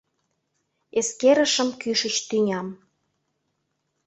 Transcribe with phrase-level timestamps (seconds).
[0.99, 2.67] Эскерышым кӱшыч тӱням.